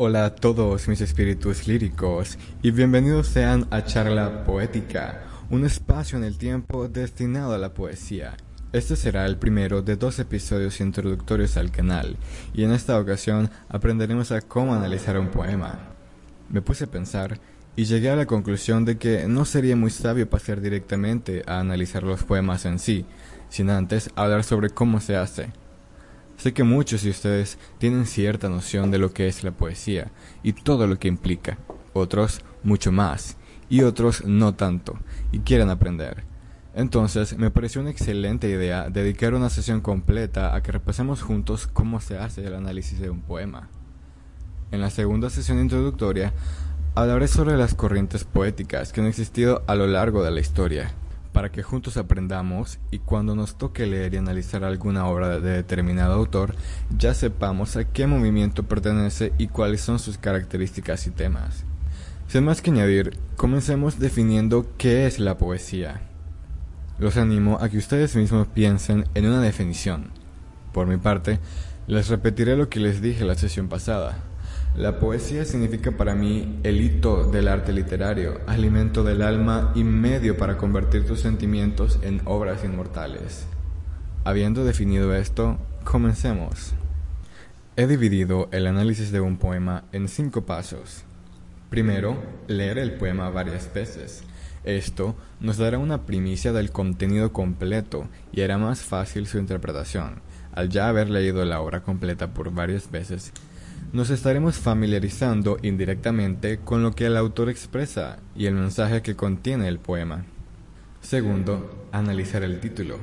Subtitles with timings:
[0.00, 6.22] Hola a todos mis espíritus líricos y bienvenidos sean a Charla Poética, un espacio en
[6.22, 8.36] el tiempo destinado a la poesía.
[8.72, 12.16] Este será el primero de dos episodios introductorios al canal
[12.54, 15.80] y en esta ocasión aprenderemos a cómo analizar un poema.
[16.48, 17.40] Me puse a pensar
[17.74, 22.04] y llegué a la conclusión de que no sería muy sabio pasar directamente a analizar
[22.04, 23.04] los poemas en sí,
[23.48, 25.50] sin antes hablar sobre cómo se hace.
[26.38, 30.12] Sé que muchos de ustedes tienen cierta noción de lo que es la poesía
[30.44, 31.58] y todo lo que implica,
[31.94, 33.36] otros mucho más
[33.68, 34.96] y otros no tanto
[35.32, 36.22] y quieren aprender.
[36.76, 42.00] Entonces me pareció una excelente idea dedicar una sesión completa a que repasemos juntos cómo
[42.00, 43.68] se hace el análisis de un poema.
[44.70, 46.32] En la segunda sesión introductoria
[46.94, 50.92] hablaré sobre las corrientes poéticas que han existido a lo largo de la historia
[51.38, 56.14] para que juntos aprendamos y cuando nos toque leer y analizar alguna obra de determinado
[56.14, 56.56] autor,
[56.98, 61.62] ya sepamos a qué movimiento pertenece y cuáles son sus características y temas.
[62.26, 66.00] Sin más que añadir, comencemos definiendo qué es la poesía.
[66.98, 70.10] Los animo a que ustedes mismos piensen en una definición.
[70.72, 71.38] Por mi parte,
[71.86, 74.24] les repetiré lo que les dije la sesión pasada.
[74.76, 80.36] La poesía significa para mí el hito del arte literario, alimento del alma y medio
[80.36, 83.46] para convertir tus sentimientos en obras inmortales.
[84.24, 86.74] Habiendo definido esto, comencemos.
[87.76, 91.04] He dividido el análisis de un poema en cinco pasos.
[91.70, 94.22] Primero, leer el poema varias veces.
[94.64, 100.20] Esto nos dará una primicia del contenido completo y hará más fácil su interpretación.
[100.52, 103.32] Al ya haber leído la obra completa por varias veces,
[103.92, 109.68] nos estaremos familiarizando indirectamente con lo que el autor expresa y el mensaje que contiene
[109.68, 110.24] el poema.
[111.00, 112.98] Segundo, analizar el título.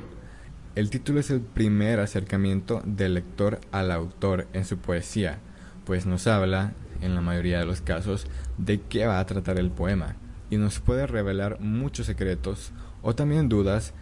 [0.76, 5.38] El título es el primer acercamiento del lector al autor en su poesía,
[5.84, 8.26] pues nos habla, en la mayoría de los casos,
[8.58, 10.16] de qué va a tratar el poema,
[10.50, 13.94] y nos puede revelar muchos secretos o también dudas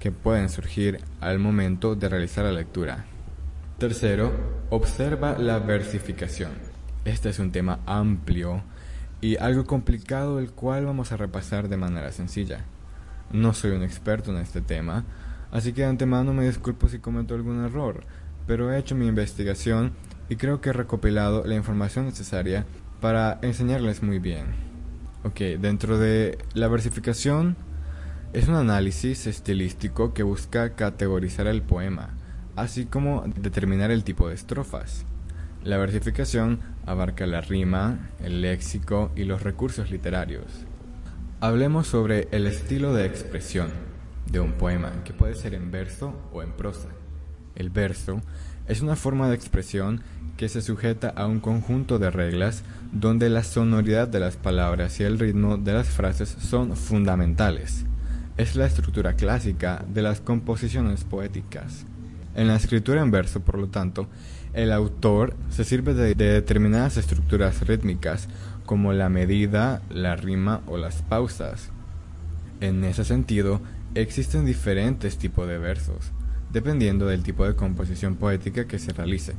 [0.00, 3.04] que pueden surgir al momento de realizar la lectura.
[3.78, 4.32] Tercero,
[4.70, 6.52] observa la versificación.
[7.04, 8.62] Este es un tema amplio
[9.20, 12.64] y algo complicado el cual vamos a repasar de manera sencilla.
[13.32, 15.04] No soy un experto en este tema,
[15.50, 18.04] así que de antemano me disculpo si cometo algún error,
[18.46, 19.94] pero he hecho mi investigación
[20.28, 22.66] y creo que he recopilado la información necesaria
[23.00, 24.46] para enseñarles muy bien.
[25.24, 27.56] Ok, dentro de la versificación
[28.32, 32.10] es un análisis estilístico que busca categorizar el poema
[32.56, 35.04] así como determinar el tipo de estrofas.
[35.64, 40.66] La versificación abarca la rima, el léxico y los recursos literarios.
[41.40, 43.70] Hablemos sobre el estilo de expresión
[44.30, 46.88] de un poema, que puede ser en verso o en prosa.
[47.54, 48.20] El verso
[48.66, 50.02] es una forma de expresión
[50.36, 55.04] que se sujeta a un conjunto de reglas donde la sonoridad de las palabras y
[55.04, 57.84] el ritmo de las frases son fundamentales.
[58.36, 61.86] Es la estructura clásica de las composiciones poéticas.
[62.34, 64.08] En la escritura en verso, por lo tanto,
[64.54, 68.28] el autor se sirve de, determinadas estructuras rítmicas
[68.64, 71.70] como la medida, la rima o las pausas.
[72.60, 73.60] En ese sentido,
[73.94, 76.12] existen diferentes tipos de versos,
[76.52, 79.34] dependiendo del tipo de composición poética que se realice,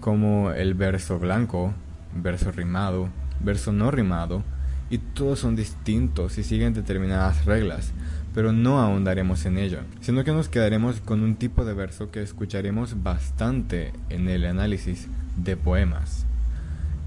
[0.00, 1.72] como el verso blanco,
[2.14, 3.08] verso rimado,
[3.40, 4.42] verso no rimado,
[4.90, 7.92] y todos son distintos y siguen determinadas reglas,
[8.38, 12.22] pero no ahondaremos en ello, sino que nos quedaremos con un tipo de verso que
[12.22, 16.24] escucharemos bastante en el análisis de poemas.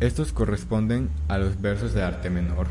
[0.02, 2.68] Estos corresponden a los versos de arte menor,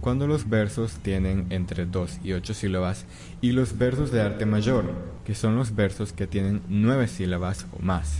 [0.00, 3.04] cuando los versos tienen entre 2 y 8 sílabas,
[3.40, 4.92] y los versos de arte mayor,
[5.24, 8.18] que son los versos que tienen 9 sílabas o más.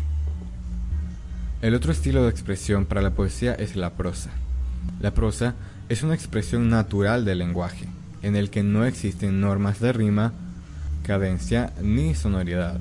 [1.62, 4.30] El otro estilo de expresión para la poesía es la prosa.
[5.00, 5.54] La prosa
[5.88, 7.86] es una expresión natural del lenguaje,
[8.24, 10.32] en el que no existen normas de rima,
[11.02, 12.80] cadencia ni sonoridad.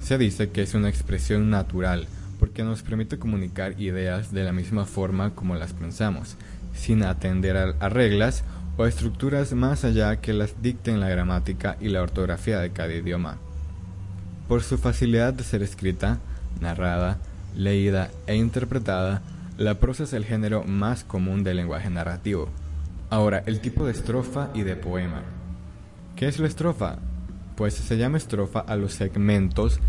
[0.00, 2.06] Se dice que es una expresión natural
[2.38, 6.36] porque nos permite comunicar ideas de la misma forma como las pensamos,
[6.76, 8.44] sin atender a, reglas
[8.76, 13.38] o estructuras más allá que las dicten la gramática y la ortografía de cada idioma.
[14.46, 16.18] Por su facilidad de ser escrita,
[16.60, 17.18] narrada,
[17.56, 19.22] leída e interpretada,
[19.58, 22.48] la prosa es el género más común del lenguaje narrativo.
[23.10, 25.22] Ahora, el tipo de estrofa y de poema.
[26.14, 26.98] ¿Qué es la estrofa?
[27.56, 29.80] Pues se llama estrofa a los segmentos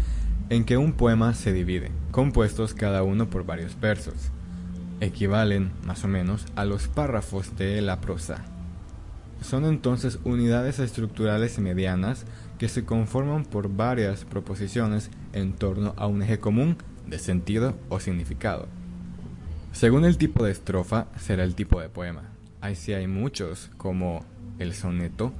[0.50, 4.32] en que un poema se divide, compuestos cada uno por varios versos.
[5.02, 8.46] Equivalen, más o menos, a los párrafos de la prosa.
[9.42, 12.26] Son entonces unidades estructurales medianas
[12.58, 18.00] que se conforman por varias proposiciones en torno a un eje común de sentido o
[18.00, 18.68] significado.
[19.74, 22.29] Según el tipo de estrofa, será el tipo de poema.
[22.62, 24.26] Ahí sí hay muchos, como
[24.60, 25.32] el soneto,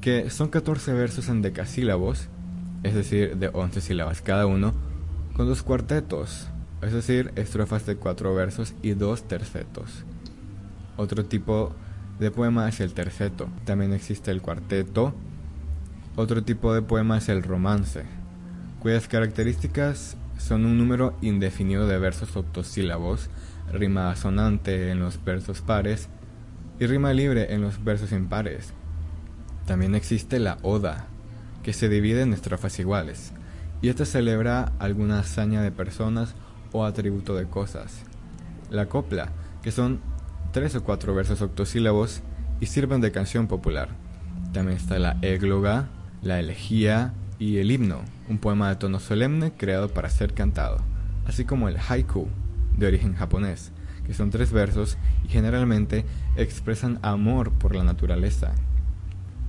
[0.00, 2.28] que son 14 versos en decasílabos,
[2.82, 4.72] es decir, de 11 sílabas cada uno,
[5.34, 6.48] con dos cuartetos,
[6.80, 10.04] es decir, estrofas de 4 versos y dos tercetos.
[10.96, 11.74] Otro tipo
[12.18, 13.48] de poema es el terceto.
[13.66, 15.14] También existe el cuarteto.
[16.16, 18.04] Otro tipo de poema es el romance,
[18.80, 23.28] cuyas características son un número indefinido de versos octosílabos,
[23.70, 26.08] rima asonante en los versos pares
[26.78, 28.72] y rima libre en los versos impares.
[29.66, 31.06] También existe la oda,
[31.62, 33.32] que se divide en estrofas iguales,
[33.82, 36.34] y esta celebra alguna hazaña de personas
[36.72, 38.02] o atributo de cosas.
[38.70, 39.30] La copla,
[39.62, 40.00] que son
[40.52, 42.22] tres o cuatro versos octosílabos
[42.60, 43.88] y sirven de canción popular.
[44.52, 45.88] También está la égloga,
[46.22, 50.78] la elegía y el himno, un poema de tono solemne creado para ser cantado,
[51.26, 52.28] así como el haiku,
[52.76, 53.72] de origen japonés,
[54.06, 56.04] que son tres versos y generalmente
[56.36, 58.52] expresan amor por la naturaleza.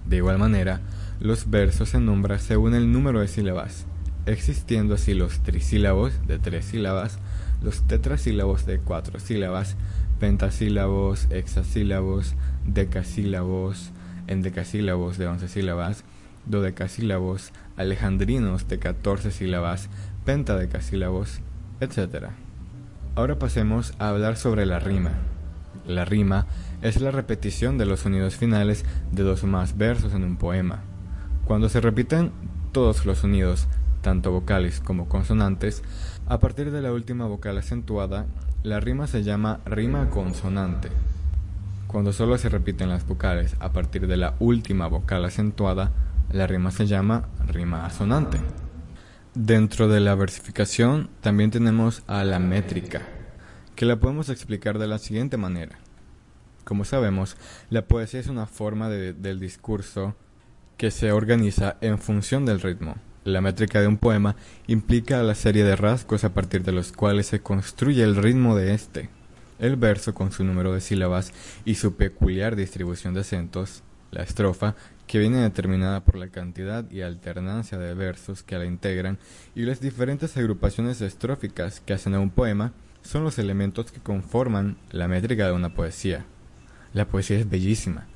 [0.06, 0.82] De igual manera,
[1.20, 3.86] los versos se nombran según el número de sílabas,
[4.26, 7.20] existiendo así los trisílabos de tres sílabas,
[7.62, 9.76] los tetrasílabos de cuatro sílabas,
[10.20, 13.92] pentasílabos, hexasílabos, decasílabos,
[14.28, 16.04] endecasílabos de once sílabas,
[16.46, 19.90] dodecasílabos, alejandrinos de catorce sílabas,
[20.26, 21.42] pentadecasílabos,
[21.82, 22.30] etc.
[23.18, 25.10] Ahora pasemos a hablar sobre la rima.
[25.88, 26.46] La rima
[26.84, 30.82] es la repetición de los sonidos finales de dos o más versos en un poema.
[31.46, 32.32] Cuando se repiten
[32.74, 33.66] todos los sonidos,
[34.02, 35.82] tanto vocales como consonantes,
[36.28, 38.28] a partir de la última vocal acentuada,
[38.62, 40.90] la rima se llama rima consonante.
[41.88, 45.92] Cuando solo se repiten las vocales a partir de la última vocal acentuada,
[46.32, 48.38] la rima se llama rima asonante.
[49.40, 53.04] Dentro de la versificación también tenemos a la métrica,
[53.76, 55.78] que la podemos explicar de la siguiente manera.
[56.64, 57.38] Como sabemos,
[57.70, 60.16] la poesía es una forma del discurso
[60.76, 62.96] que se organiza en función del ritmo.
[63.26, 64.36] La métrica de un poema
[64.66, 68.74] implica la serie de rasgos a partir de los cuales se construye el ritmo de
[68.74, 69.10] este.
[69.60, 71.32] El verso con su número de sílabas
[71.64, 74.76] y su peculiar distribución de acentos, la estrofa
[75.08, 79.18] que viene determinada por la cantidad y alternancia de versos que la integran
[79.56, 84.78] y las diferentes agrupaciones estróficas que hacen a un poema, son los elementos que conforman
[84.92, 86.26] la métrica de una poesía.
[86.94, 88.08] La poesía es bellísima,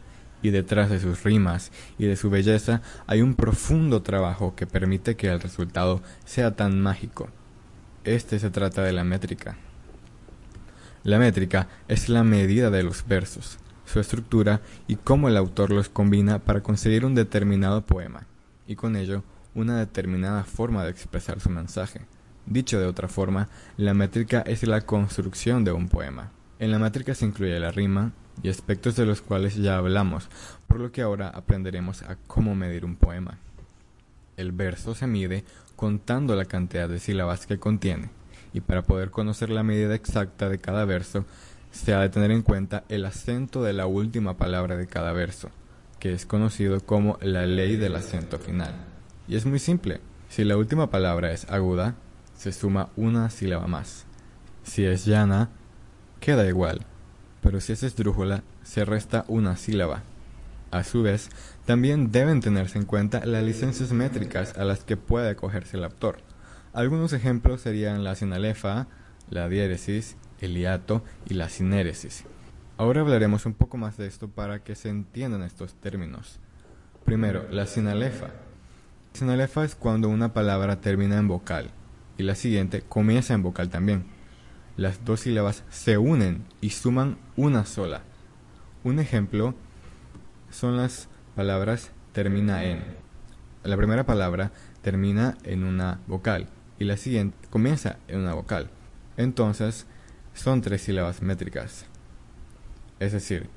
[0.41, 5.15] y detrás de sus rimas y de su belleza hay un profundo trabajo que permite
[5.15, 7.29] que el resultado sea tan mágico.
[8.03, 9.57] Este se trata de la métrica.
[11.03, 13.57] La métrica es la medida de los versos,
[13.91, 18.25] su estructura y cómo el autor los combina para conseguir un determinado poema,
[18.65, 19.23] y con ello
[19.53, 22.01] una determinada forma de expresar su mensaje.
[22.45, 26.31] Dicho de otra forma, la métrica es la construcción de un poema.
[26.57, 30.29] En la métrica se incluye la rima y aspectos de los cuales ya hablamos,
[30.67, 33.37] por lo que ahora aprenderemos a cómo medir un poema.
[34.37, 35.43] El verso se mide
[35.75, 38.09] contando la cantidad de sílabas que contiene,
[38.53, 41.25] y para poder conocer la medida exacta de cada verso,
[41.71, 45.49] se ha de tener en cuenta el acento de la última palabra de cada verso,
[45.99, 48.73] que es conocido como la ley del acento final.
[49.27, 51.95] Y es muy simple, si la última palabra es aguda,
[52.37, 54.05] se suma una sílaba más.
[54.63, 55.49] Si es llana,
[56.19, 56.85] queda igual,
[57.41, 60.03] pero si es esdrújula, se resta una sílaba.
[60.71, 61.29] A su vez,
[61.65, 66.19] también deben tenerse en cuenta las licencias métricas a las que puede acogerse el autor.
[66.73, 68.87] Algunos ejemplos serían la sinalefa,
[69.29, 72.25] la diéresis, el hiato y la sinéresis.
[72.77, 76.39] Ahora hablaremos un poco más de esto para que se entiendan estos términos.
[77.05, 78.31] Primero, la sinalefa.
[79.13, 81.71] Sinalefa es cuando una palabra termina en vocal
[82.17, 84.05] y la siguiente comienza en vocal también.
[84.77, 88.01] Las dos sílabas se unen y suman una sola.
[88.83, 89.53] Un ejemplo
[90.49, 92.83] son las palabras termina en.
[93.63, 96.47] La primera palabra termina en una vocal
[96.79, 98.69] y la siguiente comienza en una vocal.
[99.17, 99.85] Entonces,
[100.33, 101.85] son tres sílabas métricas.
[102.99, 103.49] Es decir,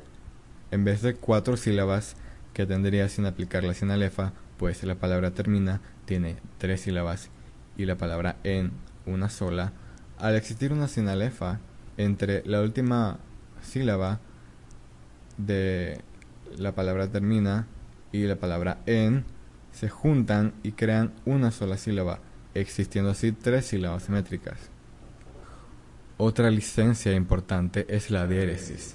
[0.70, 2.16] en vez de cuatro sílabas
[2.52, 7.30] que tendría sin aplicar la sinalefa, pues la palabra termina tiene tres sílabas
[7.76, 8.72] y la palabra en
[9.06, 9.72] una sola,
[10.18, 11.60] al existir una sinalefa
[11.96, 13.18] entre la última
[13.62, 14.20] sílaba
[15.36, 16.00] de
[16.56, 17.66] la palabra termina
[18.12, 19.24] y la palabra en,
[19.72, 22.20] se juntan y crean una sola sílaba,
[22.54, 24.73] existiendo así tres sílabas métricas.
[26.16, 28.94] Otra licencia importante es la diéresis,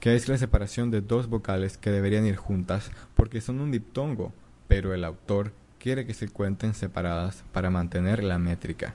[0.00, 4.32] que es la separación de dos vocales que deberían ir juntas porque son un diptongo,
[4.66, 8.94] pero el autor quiere que se cuenten separadas para mantener la métrica.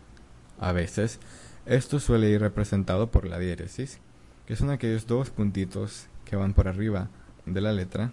[0.60, 1.20] A veces,
[1.68, 4.00] Esto suele ir representado por la diéresis,
[4.46, 7.08] que son aquellos dos puntitos que van por arriba
[7.46, 8.12] de la letra.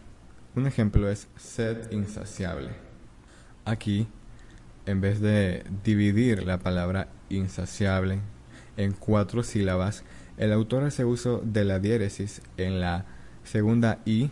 [0.55, 2.71] Un ejemplo es sed insaciable.
[3.65, 4.07] Aquí,
[4.87, 8.21] en vez de dividir la palabra insaciable
[8.77, 10.05] en cuatro sílabas,
[10.39, 13.05] el autor hace uso de la diéresis en la
[13.45, 14.31] segunda i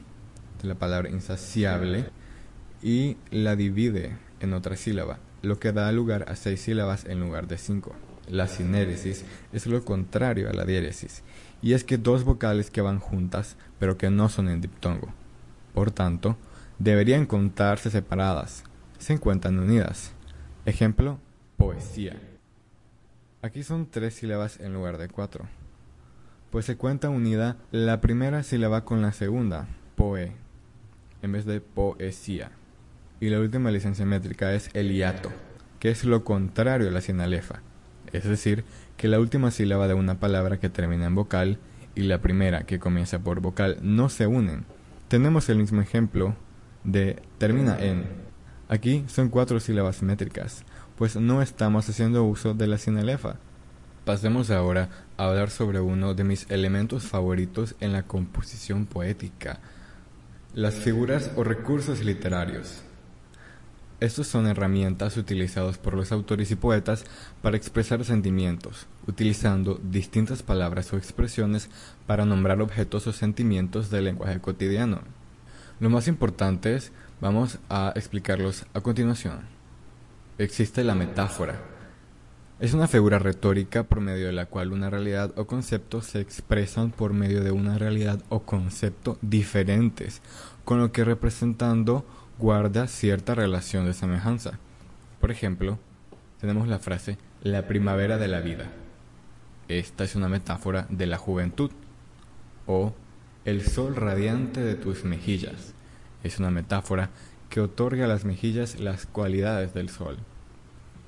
[0.62, 2.06] de la palabra insaciable
[2.82, 7.48] y la divide en otra sílaba, lo que da lugar a seis sílabas en lugar
[7.48, 7.94] de cinco.
[8.28, 11.22] La sinéresis es lo contrario a la diéresis,
[11.62, 15.08] y es que dos vocales que van juntas, pero que no son en diptongo.
[15.74, 16.36] Por tanto,
[16.78, 18.64] deberían contarse separadas,
[18.98, 20.12] se encuentran unidas.
[20.66, 21.18] Ejemplo,
[21.56, 22.27] poesía.
[23.40, 25.44] Aquí son tres sílabas en lugar de cuatro,
[26.50, 30.32] pues se cuenta unida la primera sílaba con la segunda, poe,
[31.22, 32.50] en vez de poesía.
[33.20, 35.30] Y la última licencia métrica es el hiato,
[35.78, 37.60] que es lo contrario a la sinalefa,
[38.12, 38.64] es decir,
[38.96, 41.58] que la última sílaba de una palabra que termina en vocal
[41.94, 44.64] y la primera que comienza por vocal no se unen.
[45.06, 46.34] Tenemos el mismo ejemplo
[46.82, 48.04] de termina en.
[48.68, 50.64] Aquí son cuatro sílabas métricas,
[50.98, 53.36] pues no estamos haciendo uso de la sinalefa.
[54.04, 59.60] Pasemos ahora a hablar sobre uno de mis elementos favoritos en la composición poética,
[60.54, 62.82] las figuras o recursos literarios.
[64.00, 67.04] Estos son herramientas utilizadas por los autores y poetas
[67.42, 71.70] para expresar sentimientos, utilizando distintas palabras o expresiones
[72.08, 75.02] para nombrar objetos o sentimientos del lenguaje cotidiano.
[75.78, 76.90] Lo más importante es,
[77.20, 79.57] vamos a explicarlos a continuación
[80.38, 81.60] existe la metáfora.
[82.60, 86.90] Es una figura retórica por medio de la cual una realidad o concepto se expresan
[86.90, 90.22] por medio de una realidad o concepto diferentes,
[90.64, 92.04] con lo que representando
[92.38, 94.58] guarda cierta relación de semejanza.
[95.20, 95.78] Por ejemplo,
[96.40, 98.66] tenemos la frase la primavera de la vida.
[99.68, 101.70] Esta es una metáfora de la juventud.
[102.66, 102.94] O
[103.44, 105.74] el sol radiante de tus mejillas.
[106.22, 107.10] Es una metáfora
[107.48, 110.18] que otorga a las mejillas las cualidades del sol.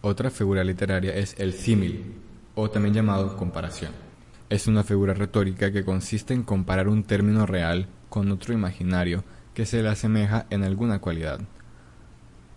[0.03, 2.15] Otra figura literaria es el símil,
[2.55, 3.93] o también llamado comparación.
[4.49, 9.67] Es una figura retórica que consiste en comparar un término real con otro imaginario que
[9.67, 11.41] se le asemeja en alguna cualidad.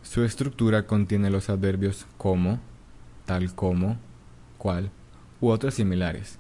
[0.04, 2.62] Su estructura contiene los adverbios como,
[3.26, 3.98] tal como,
[4.58, 4.90] cual
[5.42, 6.38] u otros similares.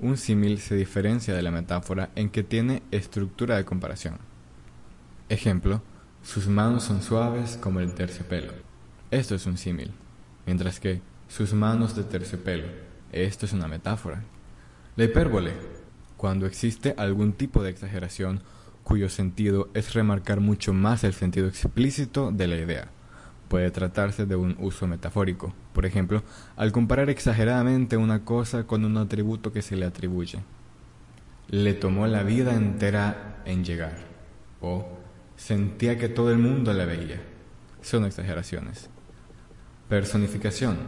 [0.00, 4.18] Un símil se diferencia de la metáfora en que tiene estructura de comparación.
[5.28, 5.80] Ejemplo,
[6.24, 8.52] sus manos son suaves como el terciopelo.
[9.12, 9.92] Esto es un símil.
[10.46, 12.66] Mientras que sus manos de terciopelo.
[13.12, 14.22] Esto es una metáfora.
[14.96, 15.52] La hipérbole.
[16.16, 18.42] Cuando existe algún tipo de exageración
[18.82, 22.88] cuyo sentido es remarcar mucho más el sentido explícito de la idea.
[23.48, 26.22] Puede tratarse de un uso metafórico, por ejemplo,
[26.56, 30.40] al comparar exageradamente una cosa con un atributo que se le atribuye.
[31.48, 33.96] Le tomó la vida entera en llegar,
[34.60, 35.00] o
[35.40, 37.18] Sentía que todo el mundo la veía.
[37.80, 38.90] Son exageraciones.
[39.90, 40.78] Personificación.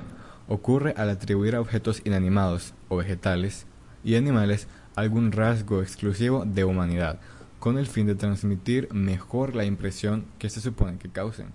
[0.47, 3.67] Ocurre al atribuir a objetos inanimados o vegetales
[4.05, 7.19] y animales algún rasgo exclusivo de humanidad,
[7.59, 11.49] con el fin de transmitir mejor la impresión que se supone que causen.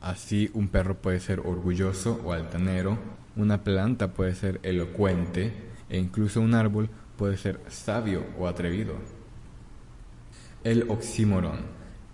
[0.00, 2.96] Así, un perro puede ser orgulloso o altanero,
[3.36, 5.52] una planta puede ser elocuente
[5.90, 6.88] e incluso un árbol
[7.18, 8.94] puede ser sabio o atrevido.
[10.64, 11.56] El oxímoron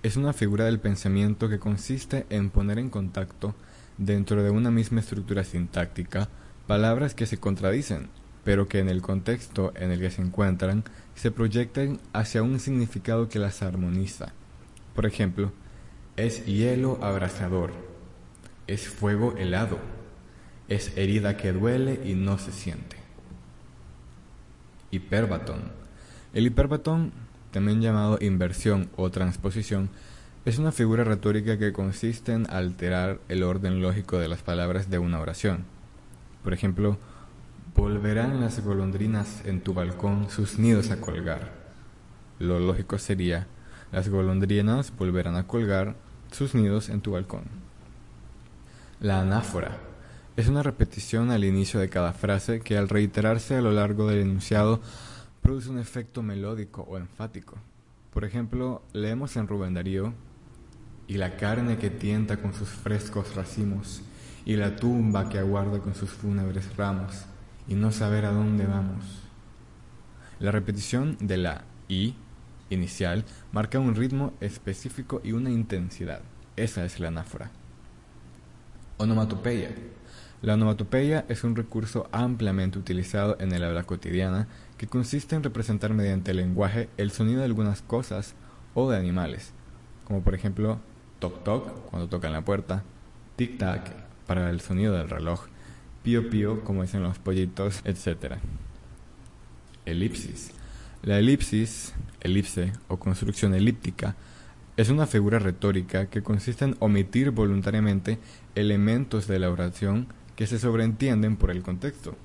[0.02, 3.54] es una figura del pensamiento que consiste en poner en contacto,
[3.98, 6.28] dentro de una misma estructura sintáctica,
[6.66, 8.08] palabras que se contradicen,
[8.44, 10.84] pero que en el contexto en el que se encuentran
[11.14, 14.32] se proyectan hacia un significado que las armoniza.
[14.94, 15.52] Por ejemplo,
[16.16, 17.72] es hielo abrasador,
[18.66, 19.78] es fuego helado,
[20.68, 22.96] es herida que duele y no se siente.
[24.90, 25.72] Hiperbatón.
[26.32, 27.12] El hiperbatón
[27.50, 29.88] también llamado inversión o transposición,
[30.44, 34.98] es una figura retórica que consiste en alterar el orden lógico de las palabras de
[34.98, 35.64] una oración.
[36.42, 36.98] Por ejemplo,
[37.74, 41.50] volverán las golondrinas en tu balcón sus nidos a colgar.
[42.38, 43.46] Lo lógico sería,
[43.90, 45.94] las golondrinas volverán a colgar
[46.30, 47.44] sus nidos en tu balcón.
[49.00, 49.78] La anáfora
[50.36, 54.20] es una repetición al inicio de cada frase que al reiterarse a lo largo del
[54.20, 54.82] enunciado
[55.40, 57.56] produce un efecto melódico o enfático.
[58.12, 60.12] Por ejemplo, leemos en Rubén Darío,
[61.06, 64.02] y la carne que tienta con sus frescos racimos,
[64.44, 67.25] y la tumba que aguarda con sus fúnebres ramos,
[67.68, 69.04] y no saber a dónde vamos.
[70.38, 72.14] La repetición de la I
[72.70, 76.23] inicial marca un ritmo específico y una intensidad.
[76.56, 77.50] Esa es la anáfora.
[78.99, 79.70] Onomatopeya.
[80.42, 84.46] La onomatopeya es un recurso ampliamente utilizado en el habla cotidiana
[84.76, 88.34] que consiste en representar mediante el lenguaje el sonido de algunas cosas
[88.75, 89.52] o de animales,
[90.04, 90.80] como por ejemplo
[91.25, 92.83] toc toc cuando tocan la puerta,
[93.37, 93.90] tic tac
[94.26, 95.47] para el sonido del reloj,
[96.02, 98.35] pío pío como dicen los pollitos, etc.
[99.87, 100.50] Elipsis.
[101.02, 104.16] La elipsis, elipse o construcción elíptica
[104.76, 108.19] es una figura retórica que consiste en omitir voluntariamente
[108.54, 112.16] elementos de la oración que se sobreentienden por el contexto.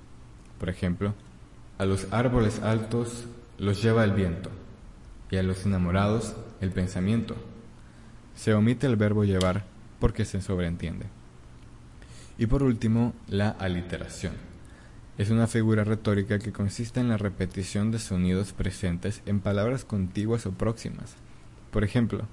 [0.59, 1.13] Por ejemplo,
[1.77, 3.27] a los árboles altos
[3.57, 4.49] los lleva el viento
[5.31, 7.35] y a los enamorados el pensamiento.
[8.39, 9.65] Se omite el verbo llevar
[9.99, 11.07] porque se sobreentiende.
[12.37, 14.31] Y por último, la aliteración.
[15.17, 20.45] Es una figura retórica que consiste en la repetición de sonidos presentes en palabras contiguas
[20.45, 21.15] o próximas.
[21.69, 22.27] Por ejemplo,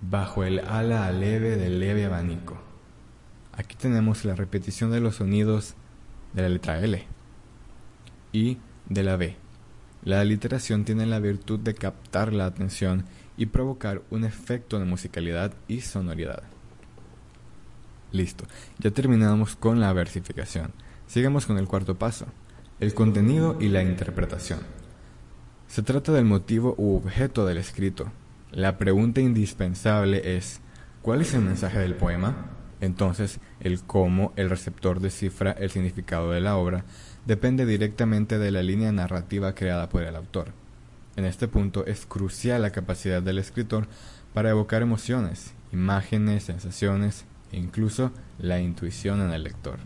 [0.00, 2.56] bajo el ala aleve del leve abanico.
[3.52, 5.74] Aquí tenemos la repetición de los sonidos
[6.32, 7.04] de la letra L
[8.32, 8.56] y
[8.88, 9.36] de la B.
[10.04, 13.04] La aliteración tiene la virtud de captar la atención
[13.36, 16.42] y provocar un efecto de musicalidad y sonoridad.
[18.12, 18.44] Listo,
[18.78, 20.72] ya terminamos con la versificación.
[21.06, 22.26] Sigamos con el cuarto paso,
[22.80, 24.60] el contenido y la interpretación.
[25.66, 28.10] Se trata del motivo u objeto del escrito.
[28.50, 30.60] La pregunta indispensable es,
[31.02, 32.46] ¿cuál es el mensaje del poema?
[32.80, 36.84] Entonces, el cómo el receptor descifra el significado de la obra
[37.28, 40.54] depende directamente de la línea narrativa creada por el autor.
[41.14, 43.86] En este punto es crucial la capacidad del escritor
[44.32, 49.78] para evocar emociones, imágenes, sensaciones e incluso la intuición en el lector.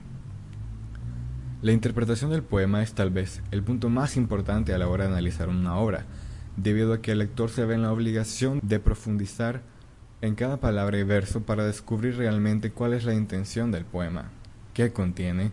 [1.63, 5.11] La interpretación del poema es tal vez el punto más importante a la hora de
[5.11, 6.05] analizar una obra,
[6.57, 9.63] debido a que el lector se ve en la obligación de profundizar
[10.21, 14.31] en cada palabra y verso para descubrir realmente cuál es la intención del poema,
[14.75, 15.51] qué contiene,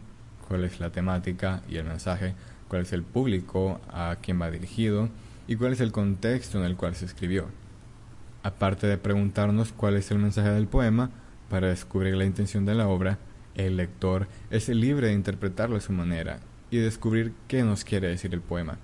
[0.49, 2.33] cuál es la temática y el mensaje,
[2.67, 5.07] cuál es el público a quien va dirigido
[5.47, 7.45] y cuál es el contexto en el cual se escribió.
[8.43, 11.11] Aparte de preguntarnos cuál es el mensaje del poema,
[11.49, 13.17] para descubrir la intención de la obra,
[13.55, 16.39] el lector es libre de interpretarlo a su manera
[16.71, 18.77] y descubrir qué nos quiere decir el poema.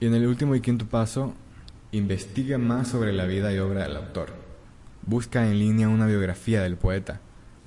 [0.00, 1.34] Y en el último y quinto paso,
[1.92, 4.30] investiga más sobre la vida y obra del autor.
[5.06, 7.20] Busca en línea una biografía del poeta.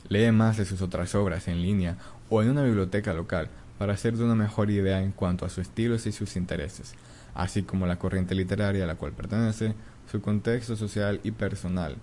[0.10, 1.98] Lee más de sus otras obras en línea
[2.30, 5.96] o en una biblioteca local para hacerte una mejor idea en cuanto a su estilo
[5.96, 6.96] y sus intereses,
[7.34, 9.76] así como la corriente literaria a la cual pertenece,
[10.10, 11.98] su contexto social y personal,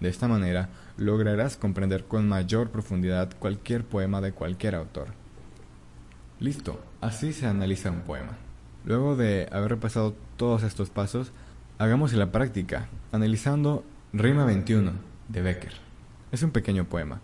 [0.00, 5.08] de esta manera lograrás comprender con mayor profundidad cualquier poema de cualquier autor.
[6.38, 8.36] Listo, así se analiza un poema.
[8.84, 11.32] Luego de haber repasado todos estos pasos,
[11.78, 14.92] hagamos la práctica, analizando Rima 21
[15.28, 15.72] de Becker.
[16.30, 17.20] Es un pequeño poema.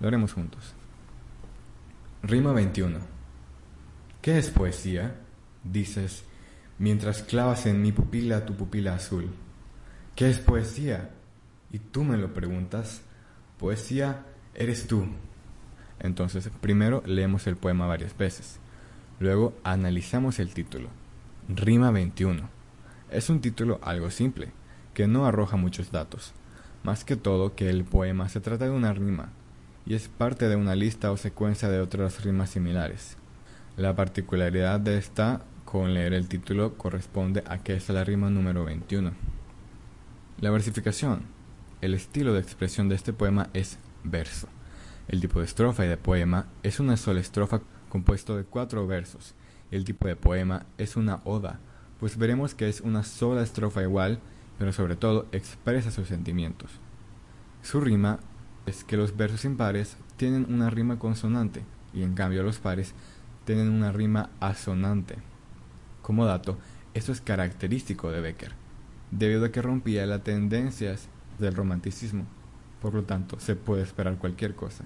[0.00, 0.74] Lo haremos juntos.
[2.26, 2.98] Rima 21.
[4.22, 5.14] ¿Qué es poesía?
[5.62, 6.24] Dices,
[6.78, 9.28] mientras clavas en mi pupila tu pupila azul.
[10.16, 11.10] ¿Qué es poesía?
[11.74, 13.02] y tú me lo preguntas,
[13.58, 15.06] poesía eres tú.
[15.98, 18.60] Entonces, primero leemos el poema varias veces.
[19.18, 20.88] Luego analizamos el título.
[21.48, 22.48] Rima 21.
[23.10, 24.52] Es un título algo simple,
[24.94, 26.32] que no arroja muchos datos.
[26.84, 29.32] Más que todo que el poema se trata de una rima,
[29.86, 33.16] y es parte de una lista o secuencia de otras rimas similares.
[33.76, 38.64] La particularidad de esta con leer el título corresponde a que es la rima número
[38.64, 39.12] 21.
[40.40, 41.34] La versificación
[41.84, 44.48] el estilo de expresión de este poema es verso.
[45.06, 49.34] El tipo de estrofa y de poema es una sola estrofa compuesto de cuatro versos.
[49.70, 51.60] El tipo de poema es una oda,
[52.00, 54.18] pues veremos que es una sola estrofa igual,
[54.58, 56.70] pero sobre todo expresa sus sentimientos.
[57.60, 58.18] Su rima
[58.66, 62.94] es que los versos impares tienen una rima consonante y en cambio los pares
[63.44, 65.16] tienen una rima asonante.
[66.02, 66.58] Como dato,
[66.94, 68.52] esto es característico de Becker,
[69.10, 72.26] debido a que rompía las tendencias del romanticismo.
[72.80, 74.84] Por lo tanto, se puede esperar cualquier cosa.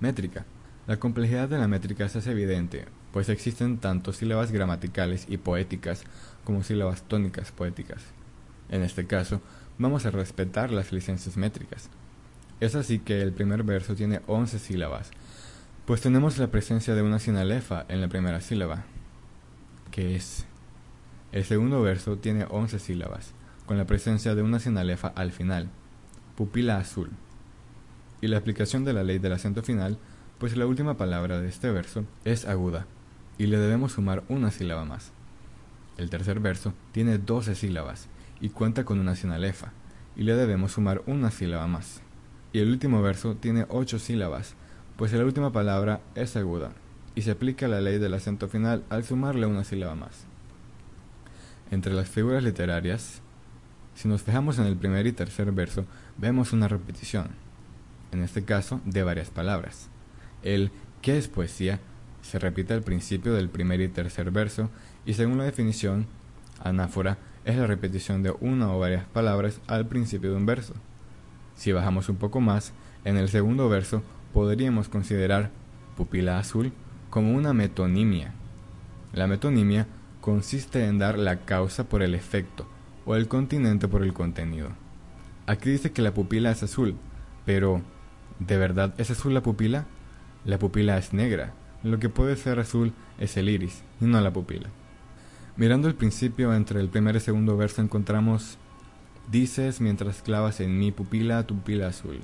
[0.00, 0.46] Métrica.
[0.86, 6.04] La complejidad de la métrica se hace evidente, pues existen tanto sílabas gramaticales y poéticas
[6.44, 8.02] como sílabas tónicas poéticas.
[8.70, 9.42] En este caso,
[9.76, 11.90] vamos a respetar las licencias métricas.
[12.60, 15.12] Es así que el primer verso tiene 11 sílabas,
[15.86, 18.84] pues tenemos la presencia de una sinalefa en la primera sílaba,
[19.92, 20.44] que es.
[21.30, 23.32] El segundo verso tiene 11 sílabas,
[23.64, 25.70] con la presencia de una sinalefa al final,
[26.36, 27.10] pupila azul.
[28.20, 29.96] Y la aplicación de la ley del acento final,
[30.38, 32.86] pues la última palabra de este verso es aguda,
[33.38, 35.12] y le debemos sumar una sílaba más.
[35.96, 38.08] El tercer verso tiene 12 sílabas
[38.40, 39.72] y cuenta con una sinalefa,
[40.16, 42.02] y le debemos sumar una sílaba más.
[42.52, 44.54] Y el último verso tiene 8 sílabas,
[44.96, 46.72] pues la última palabra es aguda
[47.14, 50.24] y se aplica la ley del acento final al sumarle una sílaba más.
[51.70, 53.20] Entre las figuras literarias,
[53.94, 55.84] si nos fijamos en el primer y tercer verso,
[56.16, 57.28] vemos una repetición,
[58.12, 59.88] en este caso de varias palabras.
[60.42, 60.70] El
[61.02, 61.80] ¿qué es poesía?
[62.22, 64.70] se repite al principio del primer y tercer verso
[65.06, 66.06] y según la definición,
[66.62, 70.74] anáfora es la repetición de una o varias palabras al principio de un verso.
[71.58, 72.72] Si bajamos un poco más,
[73.04, 75.50] en el segundo verso podríamos considerar
[75.96, 76.72] pupila azul
[77.10, 78.32] como una metonimia.
[79.12, 79.88] La metonimia
[80.20, 82.68] consiste en dar la causa por el efecto
[83.04, 84.68] o el continente por el contenido.
[85.48, 86.94] Aquí dice que la pupila es azul,
[87.44, 87.82] pero
[88.38, 89.86] ¿de verdad es azul la pupila?
[90.44, 91.54] La pupila es negra.
[91.82, 94.68] Lo que puede ser azul es el iris y no la pupila.
[95.56, 98.58] Mirando el principio entre el primer y segundo verso encontramos
[99.30, 102.20] Dices mientras clavas en mi pupila tu pupila azul.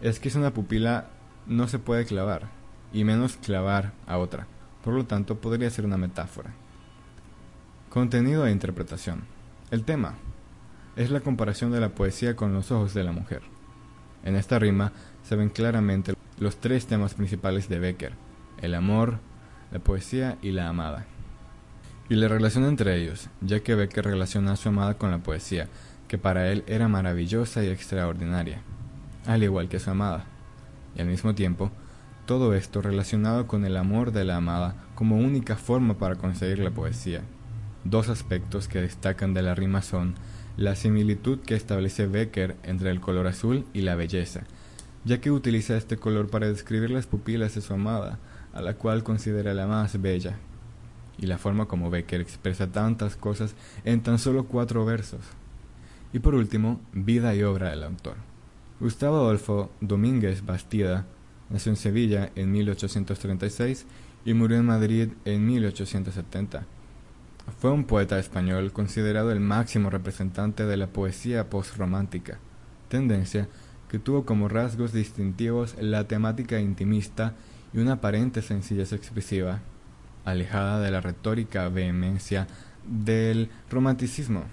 [0.00, 1.08] Es que es una pupila
[1.46, 2.48] no se puede clavar,
[2.92, 4.46] y menos clavar a otra.
[4.82, 6.52] Por lo tanto, podría ser una metáfora.
[7.90, 9.24] Contenido e interpretación.
[9.70, 10.14] El tema
[10.96, 13.42] es la comparación de la poesía con los ojos de la mujer.
[14.24, 18.12] En esta rima se ven claramente los tres temas principales de Becker,
[18.62, 19.18] el amor,
[19.70, 21.04] la poesía y la amada.
[22.08, 25.68] Y la relación entre ellos, ya que Becker relaciona a su amada con la poesía,
[26.08, 28.60] que para él era maravillosa y extraordinaria,
[29.26, 30.26] al igual que su amada
[30.96, 31.70] y al mismo tiempo,
[32.26, 36.70] todo esto relacionado con el amor de la amada como única forma para conseguir la
[36.70, 37.22] poesía.
[37.84, 40.14] Dos aspectos que destacan de la rima son
[40.56, 44.44] la similitud que establece Becker entre el color azul y la belleza,
[45.04, 48.18] ya que utiliza este color para describir las pupilas de su amada,
[48.54, 50.38] a la cual considera la más bella,
[51.18, 55.20] y la forma como Becker expresa tantas cosas en tan solo cuatro versos.
[56.14, 58.14] Y por último, vida y obra del autor.
[58.78, 61.06] Gustavo Adolfo Domínguez Bastida
[61.50, 63.84] nació en Sevilla en 1836
[64.24, 66.66] y murió en Madrid en 1870.
[67.58, 72.38] Fue un poeta español considerado el máximo representante de la poesía postromántica,
[72.88, 73.48] tendencia
[73.88, 77.34] que tuvo como rasgos distintivos la temática intimista
[77.72, 79.62] y una aparente sencillez expresiva,
[80.24, 82.46] alejada de la retórica vehemencia
[82.86, 84.44] del romanticismo.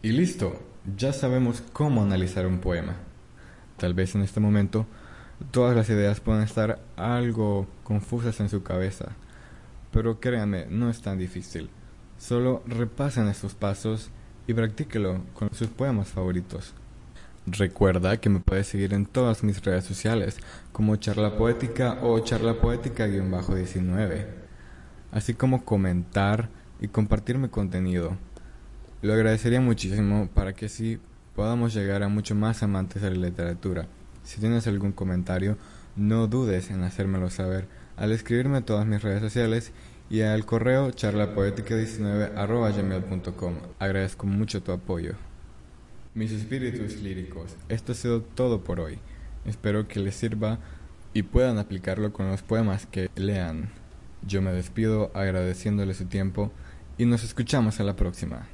[0.00, 2.96] Y listo, ya sabemos cómo analizar un poema.
[3.76, 4.86] Tal vez en este momento
[5.50, 9.12] todas las ideas puedan estar algo confusas en su cabeza,
[9.92, 11.70] pero créanme, no es tan difícil.
[12.18, 14.10] Solo repasen estos pasos
[14.46, 16.74] y practíquelo con sus poemas favoritos.
[17.46, 20.38] Recuerda que me puedes seguir en todas mis redes sociales
[20.70, 24.26] como Charla Poética o Charla Poética-19,
[25.10, 26.48] así como comentar
[26.80, 28.16] y compartir mi contenido.
[29.02, 31.00] Lo agradecería muchísimo para que así
[31.34, 33.88] podamos llegar a mucho más amantes de la literatura.
[34.22, 35.58] Si tienes algún comentario,
[35.96, 39.72] no dudes en hacérmelo saber al escribirme a todas mis redes sociales
[40.08, 42.30] y al correo charlapoética19
[43.80, 45.14] Agradezco mucho tu apoyo.
[46.14, 49.00] Mis espíritus líricos, esto ha sido todo por hoy.
[49.44, 50.60] Espero que les sirva
[51.12, 53.70] y puedan aplicarlo con los poemas que lean.
[54.24, 56.52] Yo me despido agradeciéndole su tiempo
[56.98, 58.46] y nos escuchamos a la próxima.